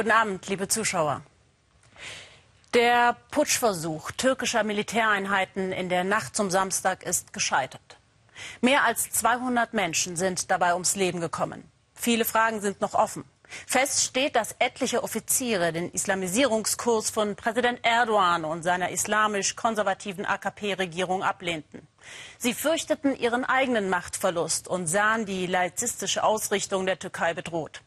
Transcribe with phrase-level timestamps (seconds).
[0.00, 1.20] Guten Abend, liebe Zuschauer.
[2.72, 7.98] Der Putschversuch türkischer Militäreinheiten in der Nacht zum Samstag ist gescheitert.
[8.62, 11.70] Mehr als 200 Menschen sind dabei ums Leben gekommen.
[11.92, 13.24] Viele Fragen sind noch offen.
[13.66, 21.86] Fest steht, dass etliche Offiziere den Islamisierungskurs von Präsident Erdogan und seiner islamisch-konservativen AKP-Regierung ablehnten.
[22.38, 27.82] Sie fürchteten ihren eigenen Machtverlust und sahen die laizistische Ausrichtung der Türkei bedroht.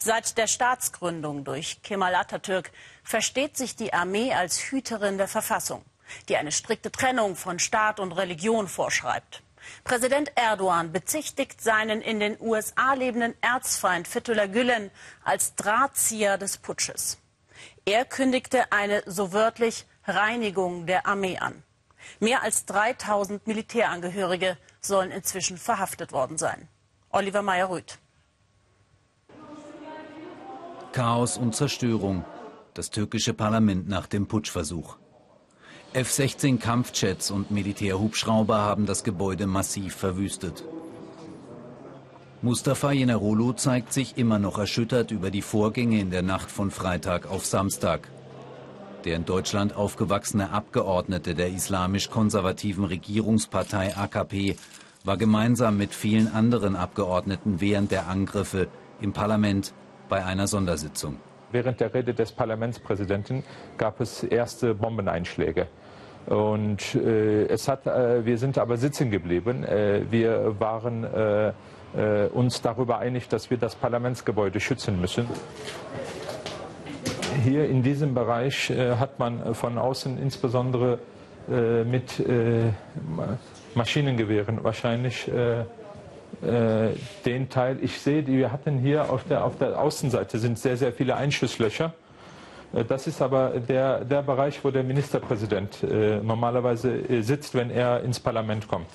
[0.00, 2.70] Seit der Staatsgründung durch Kemal Atatürk
[3.02, 5.84] versteht sich die Armee als Hüterin der Verfassung,
[6.28, 9.42] die eine strikte Trennung von Staat und Religion vorschreibt.
[9.82, 14.92] Präsident Erdogan bezichtigt seinen in den USA lebenden Erzfeind Fethullah Gülen
[15.24, 17.18] als Drahtzieher des Putsches.
[17.84, 21.64] Er kündigte eine so wörtlich Reinigung der Armee an.
[22.20, 26.68] Mehr als 3000 Militärangehörige sollen inzwischen verhaftet worden sein.
[27.10, 27.98] Oliver Meyer-Rüth.
[30.92, 32.24] Chaos und Zerstörung.
[32.72, 34.96] Das türkische Parlament nach dem Putschversuch.
[35.92, 40.64] F-16 Kampfjets und Militärhubschrauber haben das Gebäude massiv verwüstet.
[42.40, 47.30] Mustafa Yenerolu zeigt sich immer noch erschüttert über die Vorgänge in der Nacht von Freitag
[47.30, 48.08] auf Samstag.
[49.04, 54.56] Der in Deutschland aufgewachsene Abgeordnete der islamisch-konservativen Regierungspartei AKP
[55.04, 58.68] war gemeinsam mit vielen anderen Abgeordneten während der Angriffe
[59.00, 59.74] im Parlament
[60.08, 61.16] bei einer Sondersitzung.
[61.50, 63.42] Während der Rede des Parlamentspräsidenten
[63.78, 65.66] gab es erste Bombeneinschläge.
[66.26, 69.64] Und äh, es hat, äh, wir sind aber sitzen geblieben.
[69.64, 71.52] Äh, wir waren äh,
[71.96, 75.26] äh, uns darüber einig, dass wir das Parlamentsgebäude schützen müssen.
[77.44, 80.98] Hier in diesem Bereich äh, hat man von außen insbesondere
[81.50, 82.22] mit
[83.74, 85.30] Maschinengewehren wahrscheinlich
[86.42, 86.90] äh,
[87.24, 90.92] den Teil, ich sehe, wir hatten hier auf der, auf der Außenseite sind sehr, sehr
[90.92, 91.94] viele Einschusslöcher.
[92.72, 97.70] Äh, das ist aber der, der Bereich, wo der Ministerpräsident äh, normalerweise äh, sitzt, wenn
[97.70, 98.86] er ins Parlament kommt.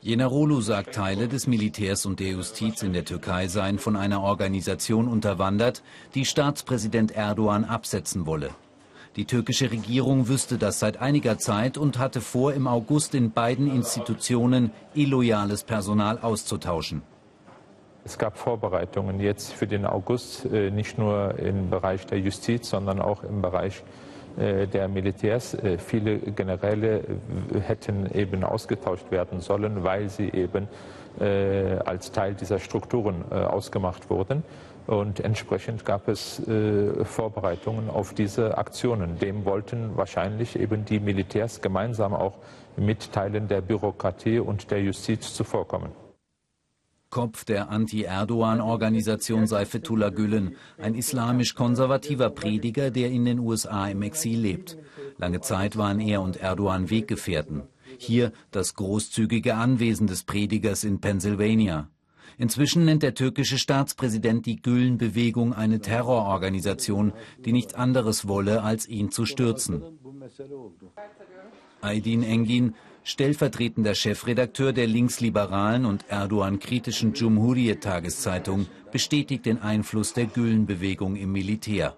[0.00, 5.08] Jenerolu sagt, Teile des Militärs und der Justiz in der Türkei seien von einer Organisation
[5.08, 5.82] unterwandert,
[6.14, 8.50] die Staatspräsident Erdogan absetzen wolle.
[9.18, 13.68] Die türkische Regierung wüsste das seit einiger Zeit und hatte vor, im August in beiden
[13.68, 17.02] Institutionen illoyales Personal auszutauschen.
[18.04, 23.00] Es gab Vorbereitungen jetzt für den August, äh, nicht nur im Bereich der Justiz, sondern
[23.00, 23.82] auch im Bereich
[24.36, 25.52] äh, der Militärs.
[25.54, 27.02] Äh, viele Generäle
[27.66, 30.68] hätten eben ausgetauscht werden sollen, weil sie eben
[31.84, 34.44] als Teil dieser Strukturen ausgemacht wurden.
[34.88, 39.18] Und entsprechend gab es äh, Vorbereitungen auf diese Aktionen.
[39.18, 42.38] Dem wollten wahrscheinlich eben die Militärs gemeinsam auch
[42.74, 45.92] mit Teilen der Bürokratie und der Justiz zuvorkommen.
[47.10, 54.40] Kopf der Anti-Erdogan-Organisation sei Fethullah Gülen, ein islamisch-konservativer Prediger, der in den USA im Exil
[54.40, 54.78] lebt.
[55.18, 57.64] Lange Zeit waren er und Erdogan Weggefährten.
[57.98, 61.90] Hier das großzügige Anwesen des Predigers in Pennsylvania.
[62.36, 67.12] Inzwischen nennt der türkische Staatspräsident die Gülen-Bewegung eine Terrororganisation,
[67.44, 69.82] die nichts anderes wolle, als ihn zu stürzen.
[71.80, 72.74] Aydin Engin,
[73.04, 81.96] stellvertretender Chefredakteur der linksliberalen und Erdogan-kritischen Cumhuriyet-Tageszeitung, bestätigt den Einfluss der Gülen-Bewegung im Militär.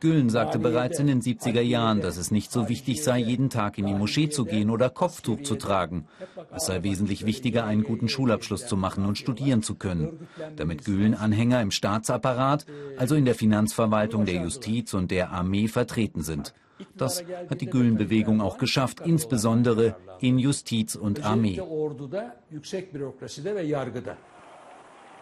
[0.00, 3.78] Gülen sagte bereits in den 70er Jahren, dass es nicht so wichtig sei, jeden Tag
[3.78, 6.06] in die Moschee zu gehen oder Kopftuch zu tragen.
[6.54, 10.28] Es sei wesentlich wichtiger, einen guten Schulabschluss zu machen und studieren zu können.
[10.56, 12.66] Damit Gülen Anhänger im Staatsapparat,
[12.96, 16.54] also in der Finanzverwaltung, der Justiz und der Armee vertreten sind.
[16.96, 21.60] Das hat die Gülen-Bewegung auch geschafft, insbesondere in Justiz und Armee.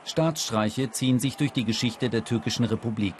[0.06, 3.14] Staatsstreiche ziehen sich durch die Geschichte der türkischen Republik.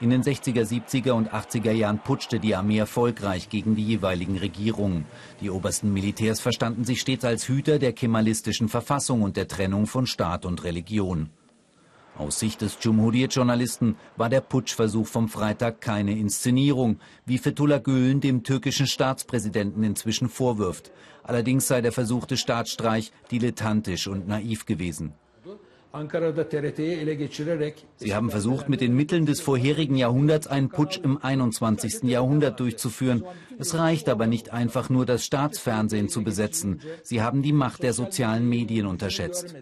[0.00, 5.06] In den 60er, 70er und 80er Jahren putschte die Armee erfolgreich gegen die jeweiligen Regierungen.
[5.40, 10.06] Die obersten Militärs verstanden sich stets als Hüter der kemalistischen Verfassung und der Trennung von
[10.06, 11.30] Staat und Religion.
[12.16, 18.44] Aus Sicht des Cumhuriyet-Journalisten war der Putschversuch vom Freitag keine Inszenierung, wie Fethullah Gülen dem
[18.44, 20.92] türkischen Staatspräsidenten inzwischen vorwirft.
[21.24, 25.12] Allerdings sei der versuchte Staatsstreich dilettantisch und naiv gewesen.
[27.96, 32.04] Sie haben versucht, mit den Mitteln des vorherigen Jahrhunderts einen Putsch im 21.
[32.04, 33.24] Jahrhundert durchzuführen.
[33.58, 36.80] Es reicht aber nicht einfach nur, das Staatsfernsehen zu besetzen.
[37.02, 39.54] Sie haben die Macht der sozialen Medien unterschätzt.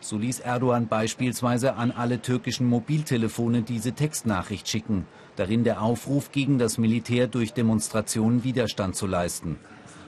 [0.00, 6.58] So ließ Erdogan beispielsweise an alle türkischen Mobiltelefone diese Textnachricht schicken, darin der Aufruf gegen
[6.58, 9.56] das Militär durch Demonstrationen Widerstand zu leisten.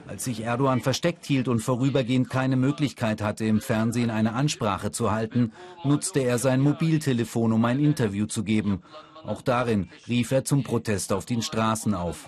[0.09, 5.11] Als sich Erdogan versteckt hielt und vorübergehend keine Möglichkeit hatte, im Fernsehen eine Ansprache zu
[5.11, 5.51] halten,
[5.83, 8.81] nutzte er sein Mobiltelefon, um ein Interview zu geben.
[9.23, 12.27] Auch darin rief er zum Protest auf den Straßen auf.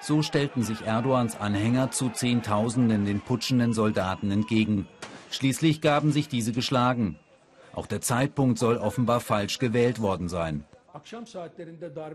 [0.00, 4.88] So stellten sich Erdogans Anhänger zu Zehntausenden den putschenden Soldaten entgegen.
[5.30, 7.16] Schließlich gaben sich diese geschlagen.
[7.72, 10.64] Auch der Zeitpunkt soll offenbar falsch gewählt worden sein.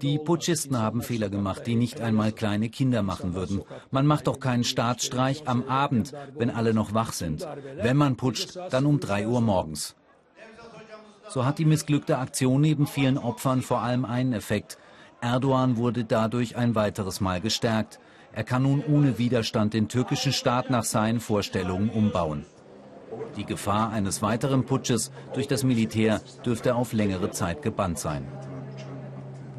[0.01, 3.63] Die Putschisten haben Fehler gemacht, die nicht einmal kleine Kinder machen würden.
[3.91, 7.47] Man macht doch keinen Staatsstreich am Abend, wenn alle noch wach sind.
[7.81, 9.95] Wenn man putscht, dann um drei Uhr morgens.
[11.29, 14.77] So hat die missglückte Aktion neben vielen Opfern vor allem einen Effekt.
[15.21, 17.99] Erdogan wurde dadurch ein weiteres Mal gestärkt.
[18.31, 22.45] Er kann nun ohne Widerstand den türkischen Staat nach seinen Vorstellungen umbauen.
[23.35, 28.27] Die Gefahr eines weiteren Putsches durch das Militär dürfte auf längere Zeit gebannt sein.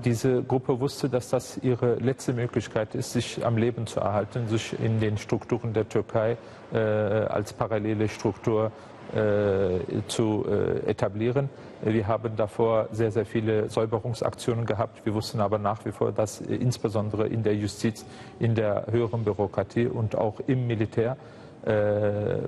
[0.04, 4.78] Diese Gruppe wusste, dass das ihre letzte Möglichkeit ist, sich am Leben zu erhalten, sich
[4.78, 6.36] in den Strukturen der Türkei
[6.72, 8.70] äh, als parallele Struktur
[9.14, 11.48] äh, zu äh, etablieren.
[11.82, 15.04] Wir haben davor sehr, sehr viele Säuberungsaktionen gehabt.
[15.04, 18.04] Wir wussten aber nach wie vor, dass äh, insbesondere in der Justiz,
[18.38, 21.16] in der höheren Bürokratie und auch im Militär
[21.64, 22.38] äh,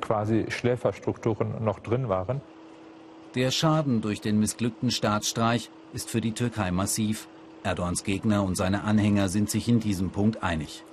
[0.00, 2.40] quasi Schläferstrukturen noch drin waren.
[3.34, 7.26] Der Schaden durch den missglückten Staatsstreich ist für die Türkei massiv.
[7.64, 10.84] Erdogans Gegner und seine Anhänger sind sich in diesem Punkt einig.